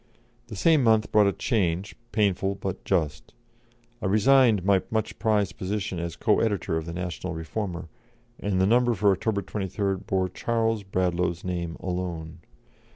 This 0.47 0.59
same 0.61 0.81
month 0.83 1.11
brought 1.11 1.27
a 1.27 1.31
change, 1.31 1.93
painful 2.11 2.55
but 2.55 2.83
just: 2.85 3.35
I 4.01 4.07
resigned 4.07 4.65
my 4.65 4.81
much 4.89 5.19
prized 5.19 5.57
position 5.59 5.99
as 5.99 6.15
co 6.15 6.39
editor 6.39 6.75
of 6.75 6.87
the 6.87 6.91
National 6.93 7.35
Reformer, 7.35 7.87
and 8.39 8.59
the 8.59 8.65
number 8.65 8.95
for 8.95 9.11
October 9.11 9.43
23rd 9.43 10.07
bore 10.07 10.27
Charles 10.27 10.81
Bradlaugh's 10.81 11.43
name 11.43 11.77
alone. 11.79 12.39